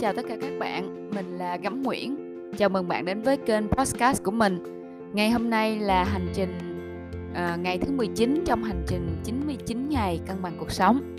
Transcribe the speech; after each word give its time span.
chào 0.00 0.12
tất 0.12 0.22
cả 0.28 0.36
các 0.40 0.52
bạn, 0.60 1.10
mình 1.14 1.38
là 1.38 1.56
Gấm 1.56 1.82
Nguyễn. 1.82 2.16
Chào 2.56 2.68
mừng 2.68 2.88
bạn 2.88 3.04
đến 3.04 3.22
với 3.22 3.36
kênh 3.36 3.68
podcast 3.68 4.22
của 4.22 4.30
mình. 4.30 4.58
Ngày 5.12 5.30
hôm 5.30 5.50
nay 5.50 5.78
là 5.78 6.04
hành 6.04 6.28
trình 6.34 6.58
à, 7.34 7.56
ngày 7.60 7.78
thứ 7.78 7.92
19 7.92 8.42
trong 8.46 8.64
hành 8.64 8.84
trình 8.86 9.16
99 9.24 9.88
ngày 9.88 10.20
cân 10.26 10.42
bằng 10.42 10.56
cuộc 10.58 10.70
sống. 10.70 11.16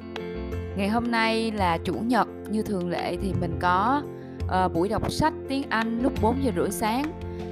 Ngày 0.78 0.90
hôm 0.90 1.12
nay 1.12 1.52
là 1.52 1.78
chủ 1.78 1.94
nhật, 1.94 2.28
như 2.50 2.62
thường 2.62 2.90
lệ 2.90 3.18
thì 3.22 3.34
mình 3.42 3.58
có 3.60 4.02
à, 4.50 4.68
buổi 4.68 4.90
đọc 4.90 5.12
sách 5.12 5.34
tiếng 5.50 5.64
Anh 5.70 6.00
lúc 6.02 6.14
4 6.22 6.44
giờ 6.44 6.52
rưỡi 6.56 6.72
sáng. 6.72 7.04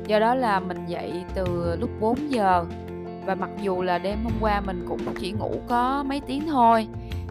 Do 0.08 0.20
đó 0.20 0.36
là 0.36 0.60
mình 0.60 0.86
dậy 0.88 1.24
từ 1.36 1.76
lúc 1.80 1.90
4 2.00 2.32
giờ 2.32 2.66
và 3.26 3.36
mặc 3.36 3.50
dù 3.62 3.82
là 3.82 3.98
đêm 3.98 4.24
hôm 4.24 4.34
qua 4.40 4.62
mình 4.62 4.86
cũng 4.88 5.00
chỉ 5.20 5.32
ngủ 5.32 5.62
có 5.68 6.04
mấy 6.08 6.22
tiếng 6.28 6.48
thôi 6.48 6.88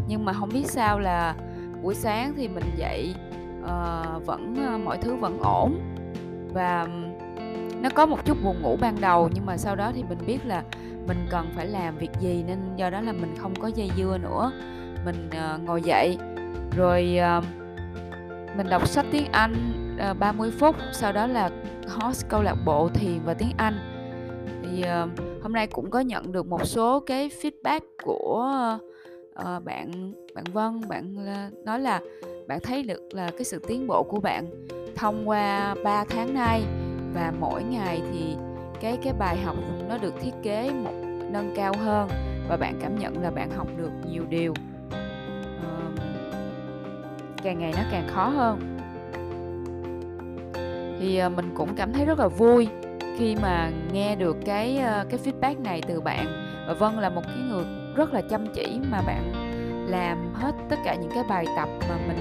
nhưng 0.08 0.24
mà 0.24 0.32
không 0.32 0.48
biết 0.52 0.66
sao 0.66 0.98
là 0.98 1.34
buổi 1.82 1.94
sáng 1.94 2.32
thì 2.36 2.48
mình 2.48 2.64
dậy 2.76 3.14
uh, 3.66 4.26
vẫn 4.26 4.54
uh, 4.74 4.80
mọi 4.80 4.98
thứ 4.98 5.14
vẫn 5.14 5.38
ổn. 5.42 5.80
Và 6.54 6.86
nó 7.82 7.88
có 7.94 8.06
một 8.06 8.24
chút 8.24 8.36
buồn 8.44 8.62
ngủ 8.62 8.76
ban 8.80 9.00
đầu 9.00 9.30
nhưng 9.34 9.46
mà 9.46 9.56
sau 9.56 9.76
đó 9.76 9.92
thì 9.94 10.02
mình 10.08 10.18
biết 10.26 10.38
là 10.46 10.62
mình 11.06 11.26
cần 11.30 11.46
phải 11.56 11.66
làm 11.66 11.98
việc 11.98 12.10
gì 12.20 12.44
nên 12.46 12.58
do 12.76 12.90
đó 12.90 13.00
là 13.00 13.12
mình 13.12 13.34
không 13.38 13.54
có 13.54 13.68
dây 13.68 13.90
dưa 13.96 14.18
nữa. 14.22 14.52
Mình 15.04 15.30
uh, 15.30 15.60
ngồi 15.62 15.82
dậy 15.82 16.18
rồi 16.76 17.18
uh, 17.38 17.44
mình 18.56 18.68
đọc 18.70 18.88
sách 18.88 19.06
tiếng 19.12 19.26
Anh 19.32 19.54
uh, 20.10 20.18
30 20.18 20.50
phút 20.50 20.76
sau 20.92 21.12
đó 21.12 21.26
là 21.26 21.50
host 21.88 22.28
câu 22.28 22.42
lạc 22.42 22.56
bộ 22.64 22.88
thiền 22.88 23.18
và 23.24 23.34
tiếng 23.34 23.52
Anh. 23.56 23.78
Thì 24.62 24.82
uh, 24.82 25.42
hôm 25.42 25.52
nay 25.52 25.66
cũng 25.66 25.90
có 25.90 26.00
nhận 26.00 26.32
được 26.32 26.46
một 26.46 26.66
số 26.66 27.00
cái 27.00 27.30
feedback 27.42 27.80
của 28.02 28.52
uh, 28.76 28.95
Ờ, 29.36 29.60
bạn 29.60 30.12
bạn 30.34 30.44
Vân 30.52 30.80
bạn 30.88 31.14
uh, 31.14 31.64
nói 31.66 31.80
là 31.80 32.00
bạn 32.48 32.60
thấy 32.62 32.82
được 32.82 33.02
là 33.10 33.30
cái 33.30 33.44
sự 33.44 33.58
tiến 33.68 33.86
bộ 33.86 34.02
của 34.02 34.20
bạn 34.20 34.66
thông 34.96 35.28
qua 35.28 35.74
3 35.84 36.04
tháng 36.04 36.34
nay 36.34 36.62
và 37.14 37.32
mỗi 37.40 37.62
ngày 37.62 38.02
thì 38.12 38.36
cái 38.80 38.98
cái 39.02 39.12
bài 39.12 39.36
học 39.36 39.56
nó 39.88 39.98
được 39.98 40.14
thiết 40.20 40.32
kế 40.42 40.70
một 40.84 40.92
nâng 41.30 41.52
cao 41.56 41.72
hơn 41.78 42.08
và 42.48 42.56
bạn 42.56 42.78
cảm 42.82 42.98
nhận 42.98 43.22
là 43.22 43.30
bạn 43.30 43.50
học 43.50 43.68
được 43.78 43.90
nhiều 44.10 44.24
điều. 44.28 44.52
Uh, 44.52 45.98
càng 47.42 47.58
ngày 47.58 47.72
nó 47.76 47.82
càng 47.90 48.08
khó 48.08 48.28
hơn. 48.28 48.76
Thì 51.00 51.22
uh, 51.26 51.32
mình 51.32 51.50
cũng 51.54 51.74
cảm 51.76 51.92
thấy 51.92 52.04
rất 52.04 52.18
là 52.18 52.28
vui 52.28 52.68
khi 53.18 53.36
mà 53.42 53.70
nghe 53.92 54.16
được 54.16 54.36
cái 54.46 54.78
uh, 54.78 55.10
cái 55.10 55.20
feedback 55.24 55.62
này 55.62 55.82
từ 55.88 56.00
bạn 56.00 56.26
và 56.68 56.74
Vân 56.74 56.94
là 56.94 57.10
một 57.10 57.22
cái 57.24 57.38
người 57.50 57.64
rất 57.96 58.14
là 58.14 58.22
chăm 58.30 58.46
chỉ 58.54 58.80
mà 58.90 59.02
bạn 59.06 59.32
làm 59.88 60.34
hết 60.34 60.52
tất 60.68 60.76
cả 60.84 60.94
những 60.94 61.10
cái 61.14 61.24
bài 61.28 61.46
tập 61.56 61.68
mà 61.88 61.98
mình 62.08 62.18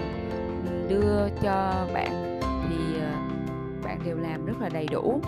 đưa 0.89 1.29
cho 1.41 1.87
bạn. 1.93 2.39
Thì 2.41 2.99
ờ, 2.99 3.11
bạn 3.83 3.99
đều 4.05 4.17
làm 4.17 4.45
rất 4.45 4.61
là 4.61 4.69
đầy 4.69 4.87
đủ. 4.91 5.21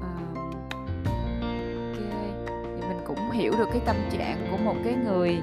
Ờ, 0.00 0.40
thì 1.94 2.04
mình 2.88 2.98
cũng 3.06 3.30
hiểu 3.30 3.52
được 3.58 3.68
cái 3.72 3.80
tâm 3.86 3.96
trạng 4.10 4.36
của 4.50 4.56
một 4.56 4.74
cái 4.84 4.94
người 5.04 5.38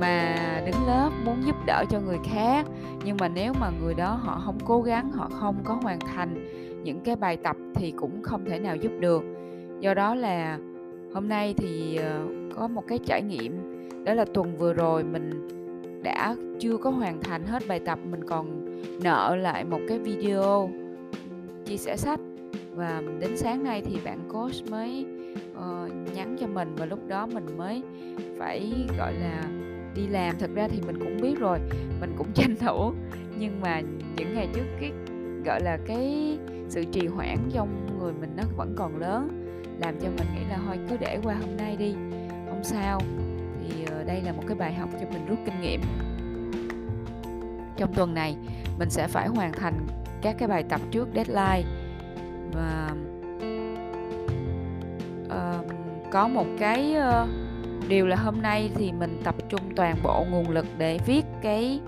mà 0.00 0.36
đứng 0.66 0.86
lớp 0.86 1.10
muốn 1.24 1.42
giúp 1.46 1.56
đỡ 1.66 1.84
cho 1.90 2.00
người 2.00 2.18
khác. 2.24 2.66
Nhưng 3.04 3.16
mà 3.20 3.28
nếu 3.28 3.52
mà 3.60 3.70
người 3.82 3.94
đó 3.94 4.18
họ 4.22 4.42
không 4.44 4.58
cố 4.64 4.82
gắng, 4.82 5.12
họ 5.12 5.28
không 5.40 5.56
có 5.64 5.78
hoàn 5.82 6.00
thành 6.00 6.46
những 6.84 7.00
cái 7.00 7.16
bài 7.16 7.36
tập 7.36 7.56
thì 7.74 7.90
cũng 7.90 8.22
không 8.22 8.44
thể 8.44 8.58
nào 8.58 8.76
giúp 8.76 8.92
được. 9.00 9.22
Do 9.80 9.94
đó 9.94 10.14
là 10.14 10.58
hôm 11.14 11.28
nay 11.28 11.54
thì 11.56 11.96
ờ, 11.96 12.20
có 12.56 12.68
một 12.68 12.84
cái 12.88 12.98
trải 13.06 13.22
nghiệm. 13.22 13.80
Đó 14.04 14.14
là 14.14 14.24
tuần 14.24 14.56
vừa 14.56 14.72
rồi 14.72 15.04
mình 15.04 15.48
đã 16.02 16.36
chưa 16.60 16.76
có 16.76 16.90
hoàn 16.90 17.22
thành 17.22 17.44
hết 17.44 17.62
bài 17.68 17.80
tập 17.80 17.98
mình 18.10 18.24
còn 18.24 18.66
nợ 19.02 19.36
lại 19.36 19.64
một 19.64 19.80
cái 19.88 19.98
video 19.98 20.70
chia 21.64 21.76
sẻ 21.76 21.96
sách. 21.96 22.20
Và 22.74 23.02
đến 23.20 23.36
sáng 23.36 23.64
nay 23.64 23.82
thì 23.86 23.98
bạn 24.04 24.28
coach 24.32 24.70
mới 24.70 25.06
uh, 25.52 26.14
nhắn 26.14 26.36
cho 26.40 26.46
mình 26.46 26.74
và 26.76 26.86
lúc 26.86 27.08
đó 27.08 27.26
mình 27.26 27.58
mới 27.58 27.82
phải 28.38 28.72
gọi 28.98 29.14
là 29.14 29.44
đi 29.94 30.06
làm. 30.06 30.34
Thật 30.38 30.50
ra 30.54 30.68
thì 30.68 30.80
mình 30.86 30.98
cũng 30.98 31.16
biết 31.22 31.38
rồi 31.38 31.58
mình 32.00 32.14
cũng 32.18 32.26
tranh 32.34 32.56
thủ. 32.56 32.92
Nhưng 33.38 33.60
mà 33.60 33.80
những 34.16 34.34
ngày 34.34 34.48
trước 34.54 34.64
cái 34.80 34.92
gọi 35.44 35.60
là 35.60 35.78
cái 35.86 36.38
sự 36.68 36.84
trì 36.84 37.06
hoãn 37.06 37.36
trong 37.52 37.98
người 37.98 38.12
mình 38.20 38.30
nó 38.36 38.42
vẫn 38.56 38.74
còn 38.76 38.96
lớn 38.96 39.46
làm 39.80 39.94
cho 40.00 40.08
mình 40.08 40.26
nghĩ 40.34 40.44
là 40.50 40.58
thôi 40.66 40.78
cứ 40.90 40.96
để 41.00 41.18
qua 41.22 41.34
hôm 41.34 41.56
nay 41.56 41.76
đi 41.76 41.94
không 42.60 42.64
sao. 42.64 43.00
Thì 43.60 43.84
ờ, 43.84 44.04
đây 44.04 44.22
là 44.22 44.32
một 44.32 44.42
cái 44.46 44.56
bài 44.56 44.74
học 44.74 44.88
cho 45.00 45.06
mình 45.12 45.26
rút 45.26 45.38
kinh 45.44 45.60
nghiệm. 45.60 45.80
Trong 47.76 47.94
tuần 47.94 48.14
này 48.14 48.36
mình 48.78 48.90
sẽ 48.90 49.08
phải 49.08 49.28
hoàn 49.28 49.52
thành 49.52 49.86
các 50.22 50.36
cái 50.38 50.48
bài 50.48 50.64
tập 50.68 50.80
trước 50.90 51.08
deadline. 51.14 51.64
Và 52.52 52.90
uh, 55.26 55.66
có 56.10 56.28
một 56.28 56.46
cái 56.58 56.96
uh, 56.98 57.28
điều 57.88 58.06
là 58.06 58.16
hôm 58.16 58.42
nay 58.42 58.70
thì 58.74 58.92
mình 58.92 59.20
tập 59.24 59.34
trung 59.48 59.74
toàn 59.76 59.96
bộ 60.02 60.24
nguồn 60.30 60.50
lực 60.50 60.66
để 60.78 60.98
viết 61.06 61.24
cái 61.42 61.80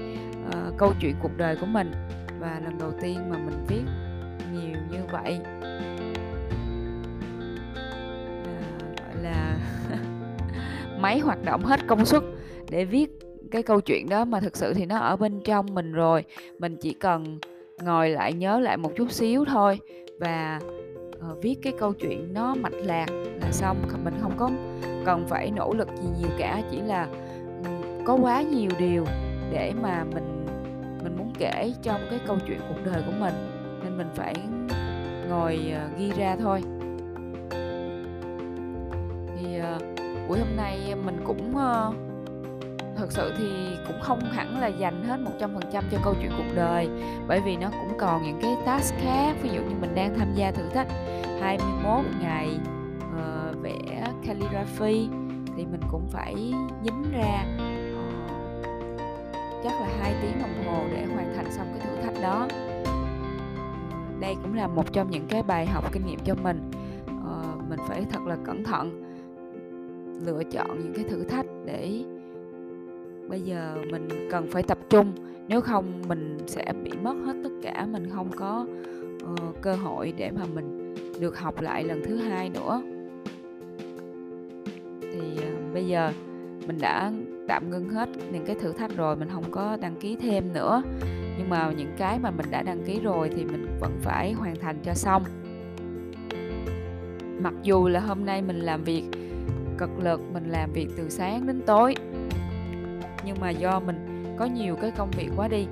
uh, 0.46 0.78
câu 0.78 0.92
chuyện 1.00 1.14
cuộc 1.22 1.36
đời 1.36 1.56
của 1.56 1.66
mình. 1.66 1.92
Và 2.38 2.60
lần 2.64 2.78
đầu 2.78 2.92
tiên 3.02 3.30
mà 3.30 3.36
mình 3.38 3.64
viết 3.68 3.82
nhiều 4.52 4.78
như 4.90 4.98
vậy. 5.12 5.40
Ờ, 8.44 8.60
gọi 8.98 9.22
là 9.22 9.56
máy 11.02 11.18
hoạt 11.18 11.44
động 11.44 11.64
hết 11.64 11.80
công 11.86 12.04
suất 12.04 12.22
để 12.70 12.84
viết 12.84 13.10
cái 13.50 13.62
câu 13.62 13.80
chuyện 13.80 14.08
đó. 14.08 14.24
Mà 14.24 14.40
thực 14.40 14.56
sự 14.56 14.74
thì 14.74 14.86
nó 14.86 14.98
ở 14.98 15.16
bên 15.16 15.40
trong 15.44 15.74
mình 15.74 15.92
rồi. 15.92 16.24
Mình 16.58 16.76
chỉ 16.76 16.92
cần 16.92 17.38
ngồi 17.82 18.10
lại 18.10 18.32
nhớ 18.32 18.60
lại 18.60 18.76
một 18.76 18.92
chút 18.96 19.12
xíu 19.12 19.44
thôi. 19.44 19.78
Và 20.20 20.60
uh, 21.30 21.42
viết 21.42 21.54
cái 21.62 21.72
câu 21.78 21.92
chuyện 21.92 22.34
nó 22.34 22.54
mạch 22.54 22.74
lạc 22.74 23.06
là 23.40 23.52
xong. 23.52 23.76
Mình 24.04 24.14
không 24.22 24.32
có 24.36 24.50
cần 25.04 25.26
phải 25.28 25.50
nỗ 25.50 25.74
lực 25.74 25.88
gì 26.02 26.08
nhiều 26.20 26.30
cả. 26.38 26.62
Chỉ 26.70 26.80
là 26.80 27.08
có 28.04 28.18
quá 28.22 28.42
nhiều 28.42 28.70
điều 28.78 29.04
để 29.52 29.72
mà 29.82 30.04
mình 30.14 30.46
mình 31.04 31.16
muốn 31.18 31.32
kể 31.38 31.72
trong 31.82 32.00
cái 32.10 32.18
câu 32.26 32.36
chuyện 32.46 32.58
cuộc 32.68 32.84
đời 32.84 33.02
của 33.06 33.12
mình. 33.20 33.34
Nên 33.84 33.98
mình 33.98 34.08
phải 34.14 34.34
ngồi 35.28 35.72
uh, 35.72 35.98
ghi 35.98 36.12
ra 36.16 36.36
thôi. 36.40 36.62
Buổi 40.32 40.40
hôm 40.40 40.56
nay 40.56 40.94
mình 41.04 41.16
cũng 41.24 41.56
ờ, 41.56 41.88
uh, 41.88 42.96
thực 42.96 43.12
sự 43.12 43.32
thì 43.38 43.76
cũng 43.86 44.00
không 44.00 44.20
hẳn 44.20 44.60
là 44.60 44.66
dành 44.66 45.04
hết 45.04 45.20
100% 45.40 45.82
cho 45.90 45.98
câu 46.04 46.14
chuyện 46.20 46.30
cuộc 46.36 46.54
đời 46.54 46.88
bởi 47.28 47.40
vì 47.40 47.56
nó 47.56 47.70
cũng 47.70 47.98
còn 47.98 48.22
những 48.22 48.38
cái 48.42 48.56
task 48.66 48.94
khác. 48.98 49.36
Ví 49.42 49.48
dụ 49.48 49.62
như 49.62 49.74
mình 49.80 49.94
đang 49.94 50.18
tham 50.18 50.34
gia 50.34 50.50
thử 50.50 50.68
thách 50.68 50.88
21 51.40 52.04
ngày 52.20 52.58
uh, 52.98 53.62
vẽ 53.62 54.04
calligraphy 54.26 55.08
thì 55.56 55.66
mình 55.66 55.80
cũng 55.90 56.08
phải 56.10 56.34
dính 56.84 57.02
ra 57.12 57.44
uh, 57.96 58.30
chắc 59.64 59.80
là 59.80 59.88
hai 60.00 60.14
tiếng 60.22 60.42
đồng 60.42 60.64
hồ 60.66 60.84
để 60.92 61.04
hoàn 61.14 61.34
thành 61.36 61.52
xong 61.52 61.66
cái 61.78 61.86
thử 61.86 62.02
thách 62.02 62.22
đó. 62.22 62.48
Đây 64.20 64.34
cũng 64.42 64.54
là 64.54 64.66
một 64.66 64.92
trong 64.92 65.10
những 65.10 65.26
cái 65.28 65.42
bài 65.42 65.66
học 65.66 65.92
kinh 65.92 66.06
nghiệm 66.06 66.18
cho 66.24 66.34
mình. 66.34 66.70
Uh, 67.06 67.68
mình 67.68 67.80
phải 67.88 68.06
thật 68.12 68.22
là 68.26 68.36
cẩn 68.46 68.64
thận 68.64 69.01
lựa 70.26 70.42
chọn 70.44 70.78
những 70.82 70.92
cái 70.94 71.04
thử 71.04 71.24
thách 71.24 71.46
để 71.64 72.04
bây 73.28 73.40
giờ 73.40 73.76
mình 73.90 74.08
cần 74.30 74.46
phải 74.50 74.62
tập 74.62 74.78
trung. 74.88 75.12
Nếu 75.48 75.60
không 75.60 76.02
mình 76.08 76.38
sẽ 76.46 76.72
bị 76.84 76.90
mất 77.02 77.14
hết 77.24 77.34
tất 77.44 77.50
cả 77.62 77.86
mình 77.92 78.10
không 78.10 78.30
có 78.36 78.66
uh, 79.32 79.60
cơ 79.62 79.74
hội 79.74 80.12
để 80.16 80.30
mà 80.30 80.42
mình 80.54 80.94
được 81.20 81.38
học 81.38 81.60
lại 81.60 81.84
lần 81.84 82.02
thứ 82.04 82.16
hai 82.16 82.50
nữa. 82.50 82.82
Thì 85.00 85.20
uh, 85.38 85.74
bây 85.74 85.86
giờ 85.86 86.12
mình 86.66 86.78
đã 86.80 87.12
tạm 87.48 87.70
ngưng 87.70 87.88
hết 87.88 88.08
những 88.32 88.44
cái 88.46 88.56
thử 88.56 88.72
thách 88.72 88.96
rồi 88.96 89.16
mình 89.16 89.28
không 89.32 89.50
có 89.50 89.76
đăng 89.80 89.96
ký 89.96 90.16
thêm 90.16 90.52
nữa. 90.52 90.82
Nhưng 91.38 91.50
mà 91.50 91.72
những 91.76 91.92
cái 91.96 92.18
mà 92.18 92.30
mình 92.30 92.46
đã 92.50 92.62
đăng 92.62 92.82
ký 92.86 93.00
rồi 93.00 93.30
thì 93.36 93.44
mình 93.44 93.66
vẫn 93.80 93.92
phải 94.00 94.32
hoàn 94.32 94.56
thành 94.56 94.76
cho 94.84 94.94
xong. 94.94 95.22
Mặc 97.42 97.54
dù 97.62 97.88
là 97.88 98.00
hôm 98.00 98.24
nay 98.24 98.42
mình 98.42 98.60
làm 98.60 98.84
việc 98.84 99.04
cực 99.82 100.04
lực 100.04 100.20
mình 100.32 100.44
làm 100.44 100.72
việc 100.72 100.88
từ 100.96 101.10
sáng 101.10 101.46
đến 101.46 101.62
tối. 101.66 101.94
Nhưng 103.24 103.40
mà 103.40 103.50
do 103.50 103.80
mình 103.80 104.24
có 104.38 104.44
nhiều 104.44 104.76
cái 104.76 104.90
công 104.90 105.10
việc 105.10 105.30
quá 105.36 105.48
đi, 105.48 105.66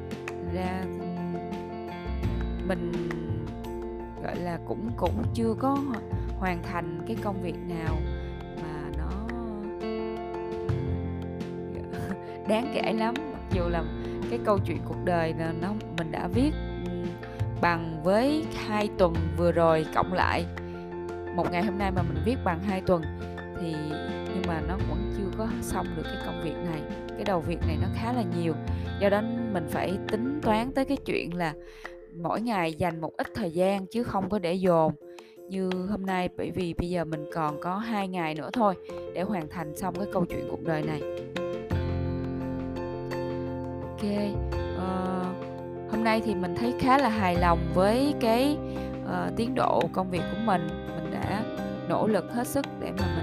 ra, 0.54 0.82
mình, 2.66 2.92
gọi 4.22 4.36
là, 4.36 4.58
cũng 4.66 4.90
cũng 4.96 5.22
chưa 5.34 5.54
có 5.58 5.78
hoàn 6.38 6.62
thành 6.62 7.02
cái 7.06 7.16
công 7.22 7.42
việc 7.42 7.54
nào 7.68 7.96
mà 8.62 8.90
nó 8.98 9.26
đáng 12.48 12.72
kể 12.74 12.92
lắm. 12.92 13.14
Mặc 13.32 13.42
dù 13.52 13.62
là 13.68 13.84
cái 14.30 14.38
câu 14.44 14.58
chuyện 14.66 14.78
cuộc 14.84 15.04
đời 15.04 15.34
là 15.38 15.52
nó, 15.60 15.68
mình 15.98 16.12
đã 16.12 16.28
viết 16.34 16.50
bằng 17.60 18.02
với 18.04 18.44
hai 18.66 18.88
tuần 18.98 19.14
vừa 19.36 19.52
rồi, 19.52 19.86
cộng 19.94 20.12
lại. 20.12 20.46
Một 21.36 21.50
ngày 21.52 21.62
hôm 21.62 21.78
nay 21.78 21.90
mà 21.90 22.02
mình 22.02 22.22
viết 22.24 22.36
bằng 22.44 22.62
hai 22.62 22.80
tuần 22.80 23.02
thì 23.60 23.74
nhưng 24.34 24.42
mà 24.46 24.60
nó 24.68 24.76
vẫn 24.76 25.12
chưa 25.16 25.38
có 25.38 25.48
xong 25.62 25.86
được 25.96 26.02
cái 26.04 26.16
công 26.26 26.42
việc 26.44 26.54
này. 26.64 26.80
Cái 27.08 27.24
đầu 27.24 27.40
việc 27.40 27.58
này 27.66 27.76
nó 27.82 27.88
khá 27.94 28.12
là 28.12 28.22
nhiều. 28.38 28.54
Do 29.00 29.08
đó 29.08 29.22
mình 29.52 29.66
phải 29.68 29.98
tính 30.08 30.40
toán 30.42 30.72
tới 30.72 30.84
cái 30.84 30.96
chuyện 30.96 31.36
là 31.36 31.54
mỗi 32.16 32.40
ngày 32.40 32.74
dành 32.74 33.00
một 33.00 33.12
ít 33.16 33.26
thời 33.34 33.50
gian 33.50 33.86
chứ 33.86 34.02
không 34.02 34.28
có 34.28 34.38
để 34.38 34.54
dồn. 34.54 34.92
Như 35.48 35.70
hôm 35.90 36.06
nay 36.06 36.28
bởi 36.36 36.50
vì 36.50 36.74
bây 36.74 36.90
giờ 36.90 37.04
mình 37.04 37.24
còn 37.34 37.60
có 37.60 37.76
hai 37.76 38.08
ngày 38.08 38.34
nữa 38.34 38.50
thôi 38.52 38.74
để 39.14 39.22
hoàn 39.22 39.48
thành 39.48 39.76
xong 39.76 39.94
cái 39.94 40.06
câu 40.12 40.24
chuyện 40.24 40.48
cuộc 40.50 40.62
đời 40.64 40.82
này. 40.82 41.00
Ok 43.82 44.04
uh, 44.76 45.90
hôm 45.90 46.04
nay 46.04 46.22
thì 46.24 46.34
mình 46.34 46.54
thấy 46.56 46.74
khá 46.80 46.98
là 46.98 47.08
hài 47.08 47.36
lòng 47.36 47.58
với 47.74 48.14
cái 48.20 48.56
uh, 49.04 49.36
tiến 49.36 49.54
độ 49.54 49.80
công 49.92 50.10
việc 50.10 50.22
của 50.32 50.40
mình. 50.44 50.68
Mình 50.68 51.10
đã 51.12 51.42
nỗ 51.88 52.06
lực 52.06 52.32
hết 52.32 52.46
sức 52.46 52.66
để 52.80 52.92
mà 52.98 53.06
mình 53.16 53.19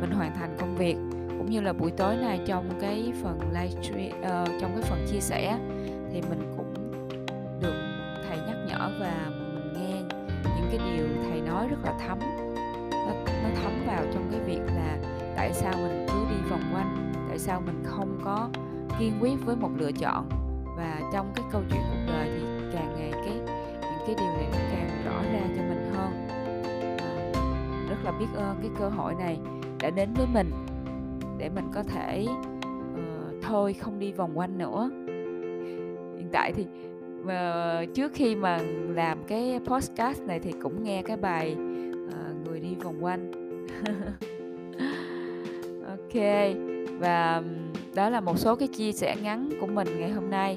mình 0.00 0.10
hoàn 0.10 0.34
thành 0.34 0.56
công 0.60 0.76
việc 0.76 0.96
cũng 1.38 1.50
như 1.50 1.60
là 1.60 1.72
buổi 1.72 1.90
tối 1.90 2.16
này 2.16 2.40
trong 2.46 2.70
cái 2.80 3.12
phần 3.22 3.40
livestream 3.52 4.18
uh, 4.18 4.24
ờ, 4.24 4.44
trong 4.60 4.70
cái 4.74 4.82
phần 4.82 5.06
chia 5.10 5.20
sẻ 5.20 5.58
thì 6.12 6.22
mình 6.30 6.54
cũng 6.56 6.74
được 7.60 7.74
thầy 8.28 8.38
nhắc 8.38 8.56
nhở 8.68 8.90
và 9.00 9.30
mình 9.54 9.72
nghe 9.74 10.02
những 10.44 10.68
cái 10.70 10.78
điều 10.92 11.06
thầy 11.30 11.40
nói 11.40 11.68
rất 11.68 11.76
là 11.84 11.94
thấm. 12.06 12.18
Nó, 12.90 13.12
nó 13.26 13.48
thấm 13.62 13.72
vào 13.86 14.02
trong 14.14 14.28
cái 14.30 14.40
việc 14.40 14.60
là 14.66 14.98
tại 15.36 15.52
sao 15.52 15.72
mình 15.76 16.06
cứ 16.08 16.18
đi 16.30 16.50
vòng 16.50 16.70
quanh 16.74 17.12
tại 17.28 17.38
sao 17.38 17.60
mình 17.66 17.82
không 17.84 18.20
có 18.24 18.48
kiên 18.98 19.12
quyết 19.20 19.44
với 19.44 19.56
một 19.56 19.70
lựa 19.76 19.92
chọn. 19.92 20.28
Và 20.76 21.00
trong 21.12 21.32
cái 21.34 21.44
câu 21.52 21.62
chuyện 21.70 21.80
cuộc 21.90 22.12
đời 22.12 22.28
thì 22.32 22.46
càng 22.72 22.94
ngày 22.96 23.12
cái 23.12 23.34
những 23.80 24.06
cái 24.06 24.14
điều 24.18 24.36
này 24.36 24.46
nó 24.52 24.58
càng 24.70 25.02
rõ 25.04 25.22
ra 25.22 25.40
cho 25.56 25.62
mình 25.62 25.92
hơn. 25.96 26.28
À, 26.98 27.32
rất 27.88 27.96
là 28.04 28.12
biết 28.12 28.26
ơn 28.34 28.56
cái 28.62 28.70
cơ 28.78 28.88
hội 28.88 29.14
này 29.14 29.38
đã 29.82 29.90
đến 29.90 30.08
với 30.14 30.26
mình 30.26 30.50
để 31.38 31.48
mình 31.48 31.64
có 31.74 31.82
thể 31.82 32.26
uh, 32.28 33.42
thôi 33.42 33.74
không 33.74 33.98
đi 33.98 34.12
vòng 34.12 34.38
quanh 34.38 34.58
nữa. 34.58 34.90
Hiện 36.16 36.28
tại 36.32 36.52
thì 36.52 36.66
uh, 37.22 37.94
trước 37.94 38.12
khi 38.14 38.36
mà 38.36 38.58
làm 38.88 39.18
cái 39.28 39.60
podcast 39.66 40.22
này 40.22 40.40
thì 40.40 40.52
cũng 40.62 40.84
nghe 40.84 41.02
cái 41.02 41.16
bài 41.16 41.56
uh, 42.04 42.46
người 42.46 42.60
đi 42.60 42.74
vòng 42.74 43.04
quanh. 43.04 43.30
Ok 45.90 46.22
và 46.98 47.42
đó 47.94 48.10
là 48.10 48.20
một 48.20 48.38
số 48.38 48.56
cái 48.56 48.68
chia 48.68 48.92
sẻ 48.92 49.16
ngắn 49.22 49.50
của 49.60 49.66
mình 49.66 49.88
ngày 49.98 50.10
hôm 50.10 50.30
nay. 50.30 50.56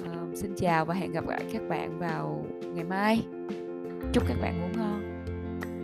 Uh, 0.00 0.36
xin 0.36 0.54
chào 0.56 0.84
và 0.84 0.94
hẹn 0.94 1.12
gặp 1.12 1.28
lại 1.28 1.44
các 1.52 1.62
bạn 1.68 1.98
vào 1.98 2.46
ngày 2.74 2.84
mai. 2.84 3.22
Chúc 4.12 4.24
các 4.28 4.36
bạn 4.42 4.60
ngủ 4.60 4.78
ngon. 4.78 5.00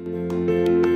thank 0.07 0.87
you 0.87 0.96